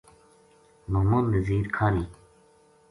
محمد 0.91 1.23
نزیر 1.33 1.65
کھاہری 1.75 2.05